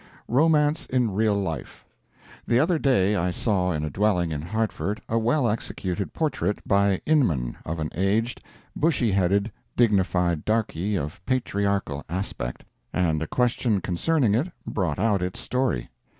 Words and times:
Romance 0.27 0.87
in 0.87 1.11
Real 1.11 1.35
Life. 1.35 1.85
The 2.47 2.57
other 2.57 2.79
day 2.79 3.15
I 3.15 3.29
saw 3.29 3.71
in 3.71 3.83
a 3.83 3.91
dwelling 3.91 4.31
in 4.31 4.41
Hartford 4.41 4.99
a 5.07 5.19
well 5.19 5.47
executed 5.47 6.11
portrait, 6.11 6.57
by 6.67 7.01
Inman, 7.05 7.57
of 7.67 7.77
an 7.77 7.91
aged, 7.93 8.41
bushy 8.75 9.11
headed, 9.11 9.51
dignified 9.77 10.43
darkey 10.43 10.95
of 10.97 11.23
patriarchal 11.27 12.03
aspect, 12.09 12.63
and 12.91 13.21
a 13.21 13.27
question 13.27 13.79
concerning 13.79 14.33
it 14.33 14.49
brought 14.65 14.97
out 14.97 15.21
its 15.21 15.39
story. 15.39 15.87